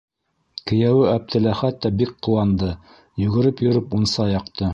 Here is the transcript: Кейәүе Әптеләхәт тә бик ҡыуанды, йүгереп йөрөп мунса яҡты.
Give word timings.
Кейәүе 0.69 1.11
Әптеләхәт 1.17 1.77
тә 1.83 1.91
бик 1.99 2.15
ҡыуанды, 2.29 2.71
йүгереп 3.27 3.65
йөрөп 3.69 3.95
мунса 3.99 4.29
яҡты. 4.35 4.69